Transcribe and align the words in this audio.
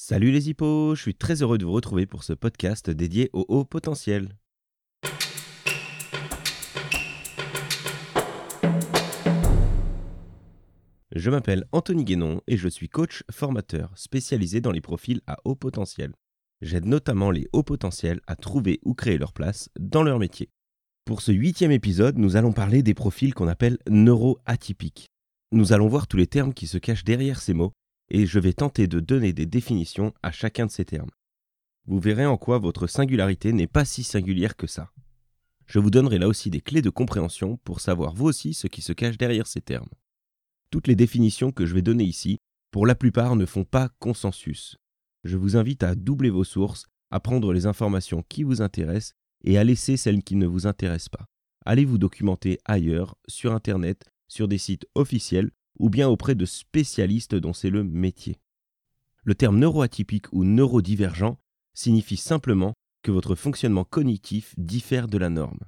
Salut 0.00 0.30
les 0.30 0.48
hippos, 0.48 0.94
je 0.94 1.02
suis 1.02 1.16
très 1.16 1.42
heureux 1.42 1.58
de 1.58 1.64
vous 1.64 1.72
retrouver 1.72 2.06
pour 2.06 2.22
ce 2.22 2.32
podcast 2.32 2.88
dédié 2.88 3.30
au 3.32 3.44
haut 3.48 3.64
potentiel. 3.64 4.28
Je 11.10 11.30
m'appelle 11.30 11.66
Anthony 11.72 12.04
Guénon 12.04 12.40
et 12.46 12.56
je 12.56 12.68
suis 12.68 12.88
coach 12.88 13.24
formateur 13.32 13.90
spécialisé 13.96 14.60
dans 14.60 14.70
les 14.70 14.80
profils 14.80 15.20
à 15.26 15.38
haut 15.44 15.56
potentiel. 15.56 16.14
J'aide 16.62 16.86
notamment 16.86 17.32
les 17.32 17.48
hauts 17.52 17.64
potentiels 17.64 18.20
à 18.28 18.36
trouver 18.36 18.78
ou 18.84 18.94
créer 18.94 19.18
leur 19.18 19.32
place 19.32 19.68
dans 19.80 20.04
leur 20.04 20.20
métier. 20.20 20.48
Pour 21.06 21.22
ce 21.22 21.32
huitième 21.32 21.72
épisode, 21.72 22.18
nous 22.18 22.36
allons 22.36 22.52
parler 22.52 22.84
des 22.84 22.94
profils 22.94 23.34
qu'on 23.34 23.48
appelle 23.48 23.78
neuroatypiques. 23.90 25.08
Nous 25.50 25.72
allons 25.72 25.88
voir 25.88 26.06
tous 26.06 26.18
les 26.18 26.28
termes 26.28 26.54
qui 26.54 26.68
se 26.68 26.78
cachent 26.78 27.04
derrière 27.04 27.40
ces 27.40 27.52
mots 27.52 27.72
et 28.10 28.26
je 28.26 28.38
vais 28.38 28.52
tenter 28.52 28.86
de 28.86 29.00
donner 29.00 29.32
des 29.32 29.46
définitions 29.46 30.12
à 30.22 30.30
chacun 30.32 30.66
de 30.66 30.70
ces 30.70 30.84
termes. 30.84 31.10
Vous 31.86 32.00
verrez 32.00 32.26
en 32.26 32.36
quoi 32.36 32.58
votre 32.58 32.86
singularité 32.86 33.52
n'est 33.52 33.66
pas 33.66 33.84
si 33.84 34.02
singulière 34.02 34.56
que 34.56 34.66
ça. 34.66 34.90
Je 35.66 35.78
vous 35.78 35.90
donnerai 35.90 36.18
là 36.18 36.28
aussi 36.28 36.50
des 36.50 36.60
clés 36.60 36.82
de 36.82 36.90
compréhension 36.90 37.58
pour 37.64 37.80
savoir 37.80 38.14
vous 38.14 38.26
aussi 38.26 38.54
ce 38.54 38.66
qui 38.66 38.82
se 38.82 38.92
cache 38.92 39.18
derrière 39.18 39.46
ces 39.46 39.60
termes. 39.60 39.88
Toutes 40.70 40.86
les 40.86 40.96
définitions 40.96 41.52
que 41.52 41.66
je 41.66 41.74
vais 41.74 41.82
donner 41.82 42.04
ici, 42.04 42.38
pour 42.70 42.86
la 42.86 42.94
plupart, 42.94 43.36
ne 43.36 43.46
font 43.46 43.64
pas 43.64 43.90
consensus. 43.98 44.76
Je 45.24 45.36
vous 45.36 45.56
invite 45.56 45.82
à 45.82 45.94
doubler 45.94 46.30
vos 46.30 46.44
sources, 46.44 46.86
à 47.10 47.20
prendre 47.20 47.52
les 47.52 47.66
informations 47.66 48.22
qui 48.28 48.42
vous 48.42 48.60
intéressent 48.60 49.14
et 49.44 49.58
à 49.58 49.64
laisser 49.64 49.96
celles 49.96 50.22
qui 50.22 50.36
ne 50.36 50.46
vous 50.46 50.66
intéressent 50.66 51.08
pas. 51.08 51.26
Allez 51.64 51.84
vous 51.84 51.98
documenter 51.98 52.58
ailleurs, 52.64 53.16
sur 53.26 53.52
Internet, 53.52 54.04
sur 54.26 54.48
des 54.48 54.58
sites 54.58 54.86
officiels 54.94 55.50
ou 55.78 55.90
bien 55.90 56.08
auprès 56.08 56.34
de 56.34 56.44
spécialistes 56.44 57.34
dont 57.34 57.52
c'est 57.52 57.70
le 57.70 57.84
métier. 57.84 58.36
Le 59.24 59.34
terme 59.34 59.58
neuroatypique 59.58 60.32
ou 60.32 60.44
neurodivergent 60.44 61.38
signifie 61.74 62.16
simplement 62.16 62.74
que 63.02 63.10
votre 63.10 63.34
fonctionnement 63.34 63.84
cognitif 63.84 64.54
diffère 64.58 65.06
de 65.06 65.18
la 65.18 65.28
norme. 65.28 65.60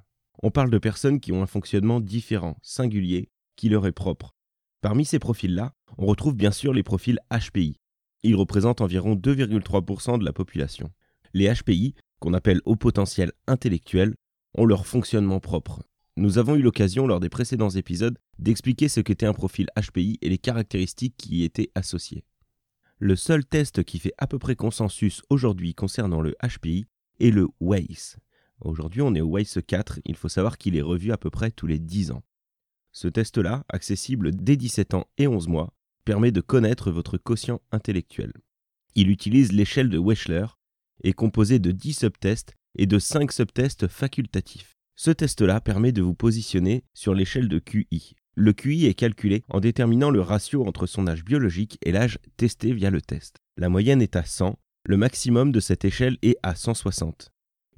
On 0.43 0.51
parle 0.51 0.71
de 0.71 0.77
personnes 0.77 1.19
qui 1.19 1.31
ont 1.31 1.43
un 1.43 1.47
fonctionnement 1.47 1.99
différent, 1.99 2.57
singulier, 2.61 3.29
qui 3.55 3.69
leur 3.69 3.85
est 3.85 3.91
propre. 3.91 4.33
Parmi 4.81 5.05
ces 5.05 5.19
profils-là, 5.19 5.73
on 5.97 6.05
retrouve 6.05 6.35
bien 6.35 6.51
sûr 6.51 6.73
les 6.73 6.83
profils 6.83 7.19
HPI. 7.31 7.77
Ils 8.23 8.35
représentent 8.35 8.81
environ 8.81 9.15
2,3% 9.15 10.19
de 10.19 10.25
la 10.25 10.33
population. 10.33 10.91
Les 11.33 11.53
HPI, 11.53 11.93
qu'on 12.19 12.33
appelle 12.33 12.61
haut 12.65 12.75
potentiel 12.75 13.31
intellectuel, 13.47 14.15
ont 14.55 14.65
leur 14.65 14.85
fonctionnement 14.85 15.39
propre. 15.39 15.83
Nous 16.17 16.37
avons 16.37 16.55
eu 16.55 16.61
l'occasion 16.61 17.07
lors 17.07 17.21
des 17.21 17.29
précédents 17.29 17.69
épisodes 17.69 18.17
d'expliquer 18.37 18.89
ce 18.89 18.99
qu'était 18.99 19.25
un 19.25 19.33
profil 19.33 19.67
HPI 19.79 20.17
et 20.21 20.29
les 20.29 20.37
caractéristiques 20.37 21.15
qui 21.17 21.37
y 21.37 21.43
étaient 21.43 21.71
associées. 21.73 22.25
Le 22.99 23.15
seul 23.15 23.45
test 23.45 23.83
qui 23.83 23.97
fait 23.97 24.13
à 24.17 24.27
peu 24.27 24.37
près 24.37 24.57
consensus 24.57 25.21
aujourd'hui 25.29 25.73
concernant 25.73 26.21
le 26.21 26.35
HPI 26.43 26.85
est 27.21 27.31
le 27.31 27.47
WACE. 27.61 28.17
Aujourd'hui, 28.59 29.01
on 29.01 29.15
est 29.15 29.21
au 29.21 29.29
WACE 29.29 29.59
4, 29.65 30.01
il 30.05 30.17
faut 30.17 30.29
savoir 30.29 30.57
qu'il 30.57 30.75
est 30.75 30.81
revu 30.81 31.13
à 31.13 31.17
peu 31.17 31.29
près 31.29 31.49
tous 31.49 31.65
les 31.65 31.79
10 31.79 32.11
ans. 32.11 32.23
Ce 32.91 33.07
test-là, 33.07 33.63
accessible 33.69 34.35
dès 34.35 34.57
17 34.57 34.93
ans 34.93 35.07
et 35.17 35.27
11 35.27 35.47
mois, 35.47 35.73
permet 36.03 36.31
de 36.31 36.41
connaître 36.41 36.91
votre 36.91 37.17
quotient 37.17 37.61
intellectuel. 37.71 38.33
Il 38.95 39.09
utilise 39.09 39.53
l'échelle 39.53 39.89
de 39.89 39.97
Wechsler, 39.97 40.45
est 41.03 41.13
composé 41.13 41.57
de 41.57 41.71
10 41.71 41.93
subtests 41.93 42.55
et 42.77 42.85
de 42.85 42.99
5 42.99 43.31
subtests 43.31 43.87
facultatifs. 43.87 44.80
Ce 44.95 45.11
test-là 45.11 45.61
permet 45.61 45.91
de 45.91 46.01
vous 46.01 46.13
positionner 46.13 46.83
sur 46.93 47.13
l'échelle 47.13 47.47
de 47.47 47.59
QI. 47.59 48.15
Le 48.35 48.53
QI 48.53 48.85
est 48.85 48.93
calculé 48.93 49.43
en 49.49 49.59
déterminant 49.59 50.09
le 50.09 50.21
ratio 50.21 50.65
entre 50.65 50.85
son 50.85 51.07
âge 51.07 51.25
biologique 51.25 51.77
et 51.83 51.91
l'âge 51.91 52.19
testé 52.37 52.73
via 52.73 52.89
le 52.89 53.01
test. 53.01 53.37
La 53.57 53.69
moyenne 53.69 54.01
est 54.01 54.15
à 54.15 54.23
100, 54.23 54.57
le 54.85 54.97
maximum 54.97 55.51
de 55.51 55.59
cette 55.59 55.85
échelle 55.85 56.17
est 56.21 56.37
à 56.43 56.55
160. 56.55 57.31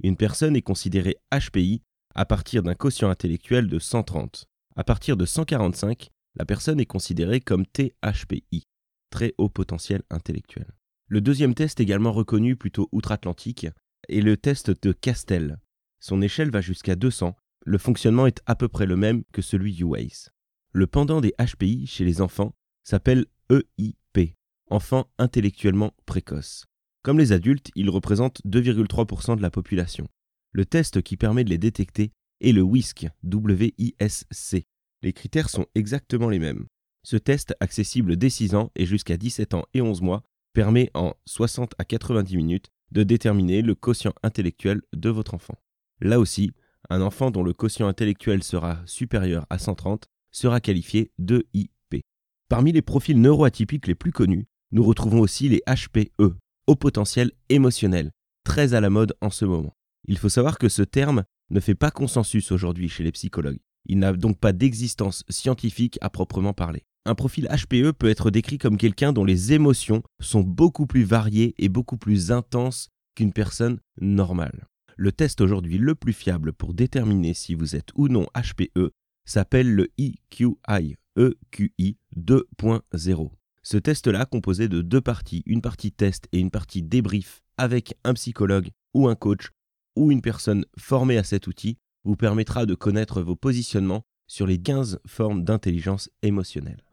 Une 0.03 0.17
personne 0.17 0.55
est 0.55 0.61
considérée 0.61 1.17
HPI 1.31 1.81
à 2.15 2.25
partir 2.25 2.63
d'un 2.63 2.75
quotient 2.75 3.09
intellectuel 3.09 3.67
de 3.67 3.79
130. 3.79 4.45
À 4.75 4.83
partir 4.83 5.17
de 5.17 5.25
145, 5.25 6.09
la 6.35 6.45
personne 6.45 6.79
est 6.79 6.85
considérée 6.85 7.39
comme 7.39 7.65
THPI, 7.65 8.63
très 9.09 9.33
haut 9.37 9.49
potentiel 9.49 10.01
intellectuel. 10.09 10.67
Le 11.07 11.21
deuxième 11.21 11.53
test 11.53 11.79
également 11.79 12.11
reconnu 12.11 12.55
plutôt 12.55 12.89
outre-Atlantique 12.91 13.67
est 14.09 14.21
le 14.21 14.37
test 14.37 14.71
de 14.81 14.91
Castel, 14.91 15.59
son 16.03 16.21
échelle 16.21 16.51
va 16.51 16.59
jusqu'à 16.59 16.97
200. 16.97 17.33
Le 17.65 17.77
fonctionnement 17.77 18.27
est 18.27 18.41
à 18.45 18.55
peu 18.55 18.67
près 18.67 18.85
le 18.85 18.97
même 18.97 19.23
que 19.31 19.41
celui 19.41 19.71
du 19.71 19.85
WACE. 19.85 20.31
Le 20.73 20.85
pendant 20.85 21.21
des 21.21 21.33
HPI 21.39 21.87
chez 21.87 22.03
les 22.03 22.19
enfants 22.19 22.53
s'appelle 22.83 23.25
EIP, 23.49 24.35
enfant 24.69 25.07
intellectuellement 25.17 25.93
précoce. 26.05 26.65
Comme 27.03 27.19
les 27.19 27.31
adultes, 27.31 27.71
ils 27.75 27.89
représentent 27.89 28.41
2,3% 28.45 29.37
de 29.37 29.41
la 29.41 29.49
population. 29.49 30.09
Le 30.51 30.65
test 30.65 31.01
qui 31.01 31.15
permet 31.15 31.45
de 31.45 31.49
les 31.49 31.57
détecter 31.57 32.11
est 32.41 32.51
le 32.51 32.63
WISC, 32.63 33.07
W-I-S-C. 33.23 34.65
Les 35.03 35.13
critères 35.13 35.49
sont 35.49 35.67
exactement 35.73 36.27
les 36.27 36.39
mêmes. 36.39 36.65
Ce 37.03 37.15
test, 37.15 37.55
accessible 37.61 38.17
dès 38.17 38.29
6 38.29 38.55
ans 38.55 38.71
et 38.75 38.85
jusqu'à 38.85 39.15
17 39.15 39.53
ans 39.53 39.65
et 39.73 39.81
11 39.81 40.01
mois, 40.01 40.23
permet 40.51 40.91
en 40.95 41.13
60 41.27 41.75
à 41.77 41.85
90 41.85 42.35
minutes 42.35 42.71
de 42.91 43.03
déterminer 43.03 43.61
le 43.61 43.73
quotient 43.73 44.13
intellectuel 44.21 44.81
de 44.93 45.09
votre 45.09 45.33
enfant. 45.33 45.55
Là 46.03 46.19
aussi, 46.19 46.51
un 46.89 47.01
enfant 47.01 47.31
dont 47.31 47.43
le 47.43 47.53
quotient 47.53 47.87
intellectuel 47.87 48.43
sera 48.43 48.79
supérieur 48.85 49.45
à 49.49 49.57
130 49.57 50.09
sera 50.33 50.59
qualifié 50.59 51.11
de 51.17 51.47
IP. 51.53 52.03
Parmi 52.49 52.73
les 52.73 52.81
profils 52.81 53.19
neuroatypiques 53.19 53.87
les 53.87 53.95
plus 53.95 54.11
connus, 54.11 54.45
nous 54.73 54.83
retrouvons 54.83 55.21
aussi 55.21 55.47
les 55.47 55.63
HPE, 55.65 56.35
haut 56.67 56.75
potentiel 56.75 57.31
émotionnel, 57.47 58.11
très 58.43 58.73
à 58.73 58.81
la 58.81 58.89
mode 58.89 59.15
en 59.21 59.29
ce 59.29 59.45
moment. 59.45 59.77
Il 60.05 60.17
faut 60.17 60.27
savoir 60.27 60.57
que 60.57 60.67
ce 60.67 60.81
terme 60.81 61.23
ne 61.51 61.61
fait 61.61 61.73
pas 61.73 61.89
consensus 61.89 62.51
aujourd'hui 62.51 62.89
chez 62.89 63.05
les 63.05 63.13
psychologues. 63.13 63.59
Il 63.85 63.99
n'a 63.99 64.11
donc 64.11 64.37
pas 64.37 64.51
d'existence 64.51 65.23
scientifique 65.29 65.97
à 66.01 66.09
proprement 66.09 66.53
parler. 66.53 66.83
Un 67.05 67.15
profil 67.15 67.47
HPE 67.47 67.93
peut 67.93 68.09
être 68.09 68.29
décrit 68.29 68.57
comme 68.57 68.75
quelqu'un 68.75 69.13
dont 69.13 69.23
les 69.23 69.53
émotions 69.53 70.03
sont 70.19 70.41
beaucoup 70.41 70.85
plus 70.85 71.05
variées 71.05 71.55
et 71.59 71.69
beaucoup 71.69 71.97
plus 71.97 72.33
intenses 72.33 72.89
qu'une 73.15 73.31
personne 73.31 73.79
normale. 74.01 74.67
Le 74.95 75.11
test 75.11 75.41
aujourd'hui 75.41 75.77
le 75.77 75.95
plus 75.95 76.13
fiable 76.13 76.53
pour 76.53 76.73
déterminer 76.73 77.33
si 77.33 77.55
vous 77.55 77.75
êtes 77.75 77.89
ou 77.95 78.07
non 78.09 78.27
HPE 78.35 78.91
s'appelle 79.25 79.73
le 79.73 79.89
EQI, 79.97 80.97
EQI 81.17 81.97
2.0. 82.15 83.31
Ce 83.63 83.77
test-là, 83.77 84.25
composé 84.25 84.67
de 84.67 84.81
deux 84.81 85.01
parties, 85.01 85.41
une 85.45 85.61
partie 85.61 85.91
test 85.91 86.27
et 86.31 86.39
une 86.39 86.51
partie 86.51 86.83
débrief 86.83 87.41
avec 87.57 87.95
un 88.03 88.13
psychologue 88.13 88.69
ou 88.93 89.07
un 89.07 89.15
coach 89.15 89.49
ou 89.95 90.11
une 90.11 90.21
personne 90.21 90.65
formée 90.77 91.17
à 91.17 91.23
cet 91.23 91.47
outil, 91.47 91.77
vous 92.03 92.15
permettra 92.15 92.65
de 92.65 92.75
connaître 92.75 93.21
vos 93.21 93.35
positionnements 93.35 94.03
sur 94.27 94.45
les 94.45 94.61
15 94.61 94.99
formes 95.07 95.43
d'intelligence 95.43 96.09
émotionnelle. 96.21 96.83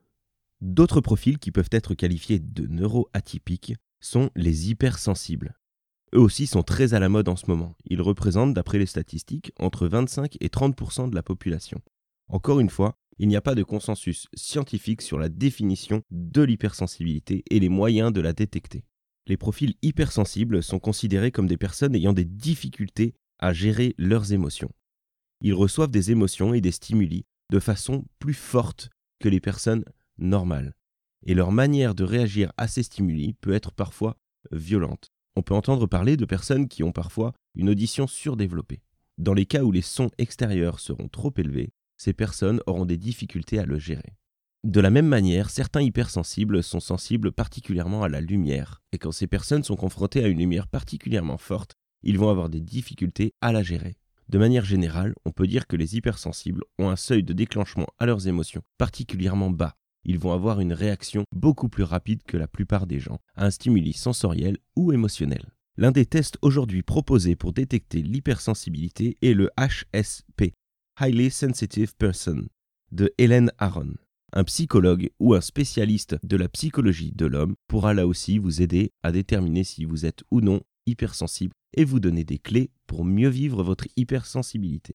D'autres 0.61 1.01
profils 1.01 1.39
qui 1.39 1.51
peuvent 1.51 1.71
être 1.73 1.95
qualifiés 1.95 2.39
de 2.39 2.67
neuroatypiques 2.67 3.75
sont 4.01 4.31
les 4.37 4.71
hypersensibles 4.71 5.60
eux 6.15 6.21
aussi 6.21 6.47
sont 6.47 6.63
très 6.63 6.95
à 6.95 6.99
la 6.99 7.09
mode 7.09 7.29
en 7.29 7.37
ce 7.37 7.47
moment. 7.49 7.75
Ils 7.87 8.03
représentent, 8.03 8.55
d'après 8.55 8.79
les 8.79 8.87
statistiques, 8.87 9.53
entre 9.59 9.87
25 9.87 10.37
et 10.41 10.49
30% 10.49 11.11
de 11.11 11.15
la 11.15 11.23
population. 11.23 11.81
Encore 12.29 12.61
une 12.61 12.71
fois, 12.71 12.97
il 13.19 13.29
n'y 13.29 13.37
a 13.37 13.43
pas 13.43 13.55
de 13.55 13.63
consensus 13.63 14.29
scientifique 14.35 15.03
sur 15.03 15.19
la 15.19 15.29
définition 15.29 16.03
de 16.11 16.43
l'hypersensibilité 16.43 17.45
et 17.51 17.61
les 17.61 17.69
moyens 17.69 18.13
de 18.13 18.21
la 18.21 18.33
détecter. 18.33 18.85
Les 19.27 19.37
profils 19.37 19.75
hypersensibles 19.83 20.63
sont 20.63 20.79
considérés 20.79 21.31
comme 21.31 21.47
des 21.47 21.59
personnes 21.59 21.95
ayant 21.95 22.13
des 22.13 22.25
difficultés 22.25 23.15
à 23.39 23.53
gérer 23.53 23.95
leurs 23.99 24.33
émotions. 24.33 24.71
Ils 25.43 25.55
reçoivent 25.55 25.91
des 25.91 26.11
émotions 26.11 26.55
et 26.55 26.61
des 26.61 26.73
stimuli 26.73 27.25
de 27.51 27.59
façon 27.59 28.05
plus 28.19 28.35
forte 28.35 28.91
que 29.19 29.29
les 29.29 29.41
personnes 29.41 29.85
normales, 30.19 30.75
et 31.27 31.35
leur 31.35 31.53
manière 31.53 31.95
de 31.95 32.05
réagir 32.05 32.53
à 32.57 32.69
ces 32.69 32.83
stimuli 32.83 33.35
peut 33.35 33.53
être 33.53 33.73
parfois 33.73 34.17
violente. 34.51 35.10
On 35.37 35.43
peut 35.43 35.55
entendre 35.55 35.87
parler 35.87 36.17
de 36.17 36.25
personnes 36.25 36.69
qui 36.69 36.83
ont 36.83 36.93
parfois 36.93 37.33
une 37.55 37.71
audition 37.71 38.07
surdéveloppée. 38.07 38.83
Dans 39.19 39.35
les 39.35 39.47
cas 39.47 39.63
où 39.63 39.73
les 39.73 39.83
sons 39.83 40.11
extérieurs 40.19 40.81
seront 40.81 41.09
trop 41.09 41.33
élevés, 41.37 41.73
ces 41.97 42.13
personnes 42.13 42.61
auront 42.67 42.87
des 42.87 42.97
difficultés 42.97 43.59
à 43.59 43.67
le 43.67 43.79
gérer. 43.79 44.17
De 44.65 44.81
la 44.81 44.91
même 44.91 45.07
manière, 45.07 45.51
certains 45.51 45.83
hypersensibles 45.83 46.63
sont 46.63 46.81
sensibles 46.81 47.33
particulièrement 47.33 48.03
à 48.03 48.09
la 48.09 48.21
lumière, 48.21 48.83
et 48.93 48.99
quand 48.99 49.13
ces 49.13 49.27
personnes 49.27 49.65
sont 49.65 49.77
confrontées 49.77 50.23
à 50.23 50.29
une 50.29 50.39
lumière 50.39 50.69
particulièrement 50.69 51.39
forte, 51.39 51.75
ils 52.03 52.19
vont 52.19 52.29
avoir 52.29 52.49
des 52.49 52.61
difficultés 52.61 53.35
à 53.41 53.53
la 53.53 53.63
gérer. 53.63 53.97
De 54.29 54.39
manière 54.39 54.65
générale, 54.65 55.15
on 55.25 55.33
peut 55.33 55.47
dire 55.47 55.67
que 55.67 55.77
les 55.77 55.97
hypersensibles 55.97 56.63
ont 56.79 56.89
un 56.89 56.97
seuil 56.97 57.23
de 57.23 57.33
déclenchement 57.33 57.89
à 57.99 58.07
leurs 58.07 58.29
émotions 58.29 58.63
particulièrement 58.79 59.51
bas, 59.51 59.77
ils 60.05 60.19
vont 60.19 60.33
avoir 60.33 60.61
une 60.61 60.73
réaction 60.73 61.25
beaucoup 61.35 61.69
plus 61.69 61.83
rapide 61.83 62.23
que 62.23 62.37
la 62.37 62.49
plupart 62.49 62.87
des 62.87 63.01
gens 63.01 63.19
à 63.35 63.47
un 63.47 63.51
stimuli 63.51 63.93
sensoriel 63.93 64.57
ou 64.77 64.93
émotionnel. 64.93 65.53
L'un 65.77 65.93
des 65.93 66.07
tests 66.07 66.39
aujourd'hui 66.43 66.83
proposés 66.83 67.37
pour 67.37 67.53
détecter 67.53 68.03
l'hypersensibilité 68.03 69.17
est 69.23 69.35
le 69.35 69.51
HSP, 69.59 70.55
Highly 70.99 71.31
Sensitive 71.31 71.95
Person, 71.97 72.47
de 72.93 73.13
Helen 73.19 73.51
Aron. 73.59 73.95
Un 74.33 74.45
psychologue 74.45 75.11
ou 75.19 75.35
un 75.35 75.41
spécialiste 75.41 76.17
de 76.23 76.37
la 76.37 76.49
psychologie 76.49 77.13
de 77.13 77.27
l'homme 77.27 77.55
pourra 77.67 77.95
là 77.95 78.07
aussi 78.07 78.39
vous 78.39 78.63
aider 78.63 78.93
à 79.03 79.11
déterminer 79.11 79.65
si 79.65 79.85
vous 79.85 80.07
êtes 80.07 80.23
ou 80.31 80.41
non 80.41 80.61
hypersensible 80.87 81.53
et 81.77 81.85
vous 81.85 82.01
donner 82.01 82.25
des 82.25 82.39
clés 82.39 82.71
pour 82.87 83.05
mieux 83.05 83.29
vivre 83.29 83.63
votre 83.63 83.87
hypersensibilité. 83.97 84.95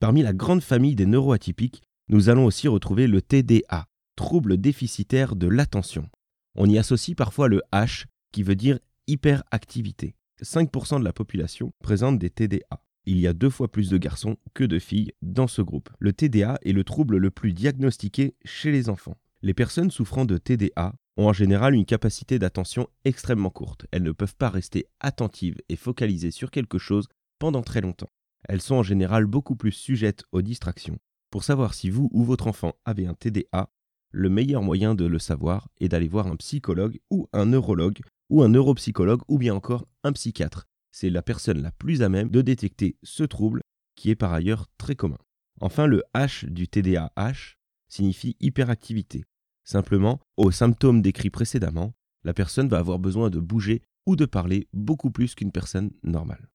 Parmi 0.00 0.22
la 0.22 0.32
grande 0.32 0.62
famille 0.62 0.94
des 0.94 1.06
neuroatypiques, 1.06 1.82
nous 2.08 2.28
allons 2.28 2.46
aussi 2.46 2.68
retrouver 2.68 3.06
le 3.06 3.20
TDA, 3.20 3.86
trouble 4.20 4.58
déficitaire 4.58 5.34
de 5.34 5.46
l'attention. 5.46 6.06
On 6.54 6.68
y 6.68 6.76
associe 6.76 7.16
parfois 7.16 7.48
le 7.48 7.62
H, 7.72 8.04
qui 8.32 8.42
veut 8.42 8.54
dire 8.54 8.78
hyperactivité. 9.06 10.14
5% 10.42 10.98
de 10.98 11.04
la 11.04 11.14
population 11.14 11.72
présente 11.82 12.18
des 12.18 12.28
TDA. 12.28 12.82
Il 13.06 13.18
y 13.18 13.26
a 13.26 13.32
deux 13.32 13.48
fois 13.48 13.72
plus 13.72 13.88
de 13.88 13.96
garçons 13.96 14.36
que 14.52 14.62
de 14.62 14.78
filles 14.78 15.12
dans 15.22 15.46
ce 15.46 15.62
groupe. 15.62 15.88
Le 15.98 16.12
TDA 16.12 16.58
est 16.62 16.72
le 16.72 16.84
trouble 16.84 17.16
le 17.16 17.30
plus 17.30 17.54
diagnostiqué 17.54 18.34
chez 18.44 18.70
les 18.70 18.90
enfants. 18.90 19.16
Les 19.40 19.54
personnes 19.54 19.90
souffrant 19.90 20.26
de 20.26 20.36
TDA 20.36 20.94
ont 21.16 21.28
en 21.28 21.32
général 21.32 21.74
une 21.74 21.86
capacité 21.86 22.38
d'attention 22.38 22.88
extrêmement 23.06 23.48
courte. 23.48 23.86
Elles 23.90 24.02
ne 24.02 24.12
peuvent 24.12 24.36
pas 24.36 24.50
rester 24.50 24.84
attentives 25.00 25.56
et 25.70 25.76
focalisées 25.76 26.30
sur 26.30 26.50
quelque 26.50 26.76
chose 26.76 27.08
pendant 27.38 27.62
très 27.62 27.80
longtemps. 27.80 28.10
Elles 28.44 28.60
sont 28.60 28.74
en 28.74 28.82
général 28.82 29.24
beaucoup 29.24 29.56
plus 29.56 29.72
sujettes 29.72 30.24
aux 30.30 30.42
distractions. 30.42 30.98
Pour 31.30 31.42
savoir 31.42 31.72
si 31.72 31.88
vous 31.88 32.10
ou 32.12 32.22
votre 32.22 32.48
enfant 32.48 32.74
avez 32.84 33.06
un 33.06 33.14
TDA, 33.14 33.70
le 34.12 34.28
meilleur 34.28 34.62
moyen 34.62 34.94
de 34.94 35.04
le 35.04 35.18
savoir 35.18 35.68
est 35.78 35.88
d'aller 35.88 36.08
voir 36.08 36.26
un 36.26 36.36
psychologue 36.36 36.98
ou 37.10 37.28
un 37.32 37.46
neurologue 37.46 38.00
ou 38.28 38.42
un 38.42 38.48
neuropsychologue 38.48 39.22
ou 39.28 39.38
bien 39.38 39.54
encore 39.54 39.86
un 40.02 40.12
psychiatre. 40.12 40.66
C'est 40.90 41.10
la 41.10 41.22
personne 41.22 41.62
la 41.62 41.70
plus 41.70 42.02
à 42.02 42.08
même 42.08 42.30
de 42.30 42.42
détecter 42.42 42.96
ce 43.02 43.22
trouble 43.22 43.62
qui 43.94 44.10
est 44.10 44.16
par 44.16 44.32
ailleurs 44.32 44.66
très 44.78 44.96
commun. 44.96 45.18
Enfin, 45.60 45.86
le 45.86 46.02
H 46.14 46.46
du 46.46 46.68
TDAH 46.68 47.56
signifie 47.88 48.36
hyperactivité. 48.40 49.24
Simplement, 49.64 50.20
aux 50.36 50.50
symptômes 50.50 51.02
décrits 51.02 51.30
précédemment, 51.30 51.92
la 52.24 52.34
personne 52.34 52.68
va 52.68 52.78
avoir 52.78 52.98
besoin 52.98 53.30
de 53.30 53.38
bouger 53.38 53.82
ou 54.06 54.16
de 54.16 54.24
parler 54.24 54.68
beaucoup 54.72 55.10
plus 55.10 55.34
qu'une 55.34 55.52
personne 55.52 55.90
normale. 56.02 56.48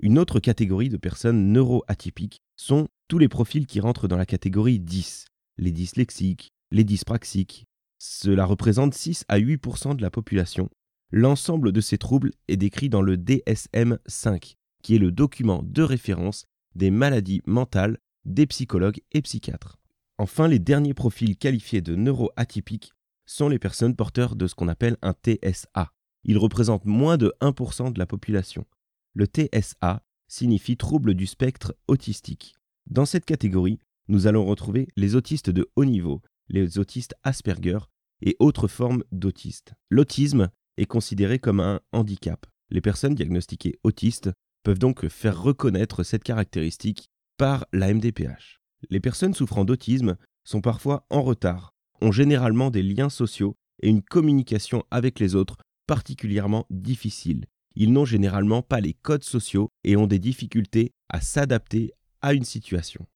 Une 0.00 0.18
autre 0.18 0.40
catégorie 0.40 0.88
de 0.88 0.96
personnes 0.96 1.52
neuroatypiques 1.52 2.40
sont 2.56 2.88
tous 3.08 3.18
les 3.18 3.28
profils 3.28 3.66
qui 3.66 3.80
rentrent 3.80 4.08
dans 4.08 4.16
la 4.16 4.26
catégorie 4.26 4.80
10, 4.80 5.26
les 5.58 5.70
dyslexiques, 5.70 6.52
les 6.74 6.84
dyspraxiques. 6.84 7.66
Cela 7.98 8.44
représente 8.44 8.94
6 8.94 9.24
à 9.28 9.38
8% 9.38 9.96
de 9.96 10.02
la 10.02 10.10
population. 10.10 10.68
L'ensemble 11.10 11.72
de 11.72 11.80
ces 11.80 11.98
troubles 11.98 12.32
est 12.48 12.56
décrit 12.56 12.88
dans 12.88 13.00
le 13.00 13.16
DSM-5, 13.16 14.56
qui 14.82 14.96
est 14.96 14.98
le 14.98 15.12
document 15.12 15.62
de 15.62 15.82
référence 15.82 16.46
des 16.74 16.90
maladies 16.90 17.42
mentales 17.46 17.98
des 18.24 18.46
psychologues 18.46 19.00
et 19.12 19.22
psychiatres. 19.22 19.78
Enfin, 20.18 20.48
les 20.48 20.58
derniers 20.58 20.94
profils 20.94 21.36
qualifiés 21.36 21.80
de 21.80 21.94
neuroatypiques 21.94 22.92
sont 23.26 23.48
les 23.48 23.58
personnes 23.58 23.94
porteurs 23.94 24.34
de 24.34 24.46
ce 24.46 24.54
qu'on 24.54 24.68
appelle 24.68 24.96
un 25.02 25.12
TSA. 25.12 25.92
Ils 26.24 26.38
représentent 26.38 26.86
moins 26.86 27.16
de 27.16 27.32
1% 27.40 27.92
de 27.92 27.98
la 27.98 28.06
population. 28.06 28.64
Le 29.12 29.26
TSA 29.26 30.02
signifie 30.26 30.76
trouble 30.76 31.14
du 31.14 31.26
spectre 31.26 31.76
autistique. 31.86 32.54
Dans 32.86 33.06
cette 33.06 33.24
catégorie, 33.24 33.78
nous 34.08 34.26
allons 34.26 34.44
retrouver 34.44 34.88
les 34.96 35.14
autistes 35.14 35.50
de 35.50 35.70
haut 35.76 35.84
niveau, 35.84 36.20
les 36.48 36.78
autistes 36.78 37.14
Asperger 37.22 37.78
et 38.22 38.36
autres 38.38 38.68
formes 38.68 39.04
d'autistes. 39.12 39.74
L'autisme 39.90 40.50
est 40.76 40.86
considéré 40.86 41.38
comme 41.38 41.60
un 41.60 41.80
handicap. 41.92 42.46
Les 42.70 42.80
personnes 42.80 43.14
diagnostiquées 43.14 43.78
autistes 43.84 44.30
peuvent 44.62 44.78
donc 44.78 45.08
faire 45.08 45.40
reconnaître 45.40 46.02
cette 46.02 46.24
caractéristique 46.24 47.08
par 47.36 47.66
la 47.72 47.92
MDPH. 47.92 48.60
Les 48.90 49.00
personnes 49.00 49.34
souffrant 49.34 49.64
d'autisme 49.64 50.16
sont 50.44 50.60
parfois 50.60 51.06
en 51.10 51.22
retard, 51.22 51.74
ont 52.00 52.12
généralement 52.12 52.70
des 52.70 52.82
liens 52.82 53.10
sociaux 53.10 53.56
et 53.82 53.88
une 53.88 54.02
communication 54.02 54.84
avec 54.90 55.18
les 55.18 55.34
autres 55.34 55.58
particulièrement 55.86 56.66
difficile. 56.70 57.46
Ils 57.76 57.92
n'ont 57.92 58.04
généralement 58.04 58.62
pas 58.62 58.80
les 58.80 58.94
codes 58.94 59.24
sociaux 59.24 59.68
et 59.82 59.96
ont 59.96 60.06
des 60.06 60.18
difficultés 60.18 60.92
à 61.08 61.20
s'adapter 61.20 61.92
à 62.22 62.32
une 62.32 62.44
situation. 62.44 63.06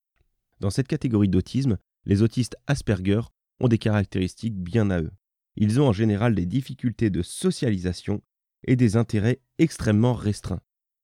Dans 0.59 0.69
cette 0.69 0.87
catégorie 0.87 1.29
d'autisme, 1.29 1.77
les 2.05 2.21
autistes 2.21 2.57
Asperger 2.67 3.21
ont 3.59 3.67
des 3.67 3.77
caractéristiques 3.77 4.57
bien 4.57 4.89
à 4.89 5.01
eux. 5.01 5.11
Ils 5.55 5.81
ont 5.81 5.87
en 5.87 5.93
général 5.93 6.35
des 6.35 6.45
difficultés 6.45 7.09
de 7.09 7.21
socialisation 7.21 8.21
et 8.65 8.75
des 8.75 8.95
intérêts 8.95 9.41
extrêmement 9.57 10.13
restreints. 10.13 10.61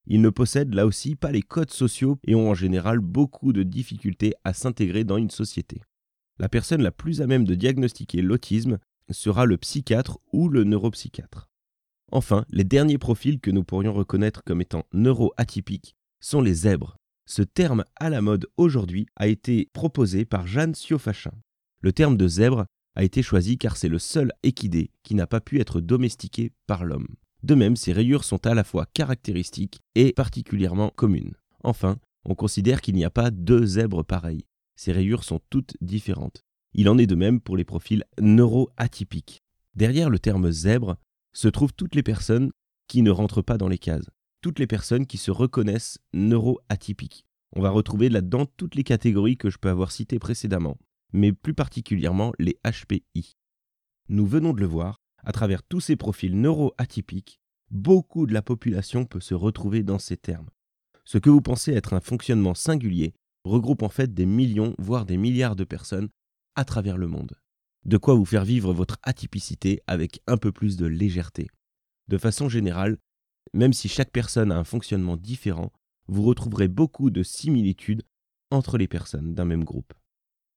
Ils 0.07 0.21
ne 0.21 0.29
possèdent 0.29 0.73
là 0.73 0.85
aussi 0.85 1.15
pas 1.15 1.31
les 1.31 1.41
codes 1.41 1.71
sociaux 1.71 2.19
et 2.23 2.35
ont 2.35 2.49
en 2.49 2.53
général 2.53 2.99
beaucoup 2.99 3.53
de 3.53 3.63
difficultés 3.63 4.33
à 4.43 4.53
s'intégrer 4.53 5.03
dans 5.03 5.17
une 5.17 5.31
société. 5.31 5.81
La 6.37 6.49
personne 6.49 6.81
la 6.81 6.91
plus 6.91 7.21
à 7.21 7.27
même 7.27 7.45
de 7.45 7.55
diagnostiquer 7.55 8.21
l'autisme 8.21 8.77
sera 9.09 9.45
le 9.45 9.57
psychiatre 9.57 10.19
ou 10.31 10.49
le 10.49 10.63
neuropsychiatre. 10.63 11.49
Enfin, 12.11 12.45
les 12.49 12.63
derniers 12.63 12.97
profils 12.97 13.39
que 13.39 13.51
nous 13.51 13.63
pourrions 13.63 13.93
reconnaître 13.93 14.43
comme 14.43 14.61
étant 14.61 14.85
neuroatypiques 14.93 15.95
sont 16.19 16.41
les 16.41 16.53
zèbres. 16.53 16.97
Ce 17.27 17.41
terme 17.41 17.85
à 17.95 18.11
la 18.11 18.21
mode 18.21 18.47
aujourd'hui 18.55 19.07
a 19.15 19.27
été 19.27 19.69
proposé 19.73 20.25
par 20.25 20.45
Jeanne 20.45 20.75
Siofachin. 20.75 21.33
Le 21.81 21.91
terme 21.91 22.17
de 22.17 22.27
zèbre 22.27 22.65
a 22.95 23.03
été 23.03 23.23
choisi 23.23 23.57
car 23.57 23.77
c'est 23.77 23.89
le 23.89 23.97
seul 23.97 24.31
équidé 24.43 24.91
qui 25.03 25.15
n'a 25.15 25.25
pas 25.25 25.41
pu 25.41 25.59
être 25.59 25.81
domestiqué 25.81 26.51
par 26.67 26.85
l'homme. 26.85 27.07
De 27.41 27.55
même, 27.55 27.75
ces 27.75 27.93
rayures 27.93 28.23
sont 28.23 28.45
à 28.45 28.53
la 28.53 28.63
fois 28.63 28.85
caractéristiques 28.93 29.81
et 29.95 30.13
particulièrement 30.13 30.89
communes. 30.89 31.33
Enfin, 31.63 31.97
on 32.25 32.35
considère 32.35 32.81
qu'il 32.81 32.95
n'y 32.95 33.05
a 33.05 33.09
pas 33.09 33.31
deux 33.31 33.65
zèbres 33.65 34.03
pareils. 34.03 34.45
Ces 34.75 34.91
rayures 34.91 35.23
sont 35.23 35.41
toutes 35.49 35.75
différentes. 35.81 36.43
Il 36.73 36.89
en 36.89 36.97
est 36.97 37.07
de 37.07 37.15
même 37.15 37.41
pour 37.41 37.57
les 37.57 37.65
profils 37.65 38.03
neuroatypiques. 38.21 39.41
Derrière 39.75 40.09
le 40.09 40.19
terme 40.19 40.51
zèbre 40.51 40.97
se 41.33 41.47
trouvent 41.47 41.73
toutes 41.73 41.95
les 41.95 42.03
personnes 42.03 42.51
qui 42.87 43.01
ne 43.01 43.11
rentrent 43.11 43.41
pas 43.41 43.57
dans 43.57 43.67
les 43.67 43.77
cases 43.79 44.09
toutes 44.45 44.59
les 44.59 44.67
personnes 44.67 45.07
qui 45.07 45.17
se 45.17 45.31
reconnaissent 45.31 45.97
neuroatypiques. 46.13 47.25
On 47.55 47.63
va 47.63 47.71
retrouver 47.71 48.09
là-dedans 48.09 48.45
toutes 48.45 48.75
les 48.75 48.83
catégories 48.83 49.37
que 49.37 49.49
je 49.49 49.57
peux 49.57 49.69
avoir 49.69 49.91
citées 49.91 50.19
précédemment, 50.19 50.77
mais 51.13 51.33
plus 51.33 51.55
particulièrement 51.55 52.31
les 52.37 52.59
HPI. 52.63 53.37
Nous 54.07 54.27
venons 54.27 54.53
de 54.53 54.59
le 54.59 54.67
voir, 54.67 55.01
à 55.23 55.31
travers 55.31 55.63
tous 55.63 55.79
ces 55.79 55.95
profils 55.95 56.39
neuroatypiques, 56.39 57.39
beaucoup 57.71 58.27
de 58.27 58.35
la 58.35 58.43
population 58.43 59.05
peut 59.05 59.19
se 59.19 59.33
retrouver 59.33 59.81
dans 59.81 59.97
ces 59.97 60.15
termes. 60.15 60.51
Ce 61.05 61.17
que 61.17 61.31
vous 61.31 61.41
pensez 61.41 61.73
être 61.73 61.95
un 61.95 61.99
fonctionnement 61.99 62.53
singulier 62.53 63.15
regroupe 63.45 63.81
en 63.81 63.89
fait 63.89 64.13
des 64.13 64.27
millions, 64.27 64.75
voire 64.77 65.07
des 65.07 65.17
milliards 65.17 65.55
de 65.55 65.63
personnes 65.63 66.09
à 66.53 66.65
travers 66.65 66.99
le 66.99 67.07
monde. 67.07 67.33
De 67.85 67.97
quoi 67.97 68.13
vous 68.13 68.25
faire 68.25 68.45
vivre 68.45 68.75
votre 68.75 68.99
atypicité 69.01 69.81
avec 69.87 70.21
un 70.27 70.37
peu 70.37 70.51
plus 70.51 70.77
de 70.77 70.85
légèreté. 70.85 71.47
De 72.09 72.19
façon 72.19 72.47
générale, 72.47 72.99
même 73.55 73.73
si 73.73 73.87
chaque 73.87 74.11
personne 74.11 74.51
a 74.51 74.57
un 74.57 74.63
fonctionnement 74.65 75.15
différent, 75.15 75.71
vous 76.07 76.23
retrouverez 76.23 76.67
beaucoup 76.67 77.09
de 77.09 77.23
similitudes 77.23 78.03
entre 78.51 78.77
les 78.77 78.87
personnes 78.87 79.33
d'un 79.33 79.45
même 79.45 79.63
groupe. 79.63 79.93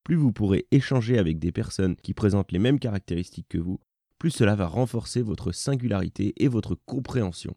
Plus 0.05 0.17
vous 0.17 0.33
pourrez 0.33 0.67
échanger 0.73 1.17
avec 1.17 1.39
des 1.39 1.53
personnes 1.53 1.97
qui 1.97 2.13
présentent 2.13 2.53
les 2.53 2.59
mêmes 2.59 2.81
caractéristiques 2.81 3.49
que 3.49 3.59
vous, 3.59 3.81
plus 4.19 4.31
cela 4.31 4.57
va 4.57 4.67
renforcer 4.67 5.23
votre 5.23 5.53
singularité 5.53 6.35
et 6.39 6.49
votre 6.49 6.75
compréhension. 6.75 7.57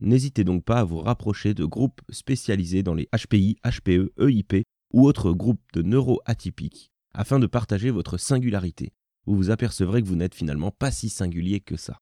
N'hésitez 0.00 0.42
donc 0.42 0.64
pas 0.64 0.80
à 0.80 0.84
vous 0.84 0.98
rapprocher 0.98 1.54
de 1.54 1.64
groupes 1.64 2.00
spécialisés 2.10 2.82
dans 2.82 2.94
les 2.94 3.08
HPI, 3.16 3.58
HPE, 3.64 4.12
EIP 4.18 4.64
ou 4.92 5.06
autres 5.06 5.32
groupes 5.32 5.62
de 5.72 5.82
neuroatypiques 5.82 6.90
afin 7.14 7.38
de 7.38 7.46
partager 7.46 7.90
votre 7.90 8.18
singularité. 8.18 8.92
Vous 9.26 9.36
vous 9.36 9.50
apercevrez 9.50 10.02
que 10.02 10.08
vous 10.08 10.16
n'êtes 10.16 10.34
finalement 10.34 10.72
pas 10.72 10.90
si 10.90 11.10
singulier 11.10 11.60
que 11.60 11.76
ça. 11.76 11.98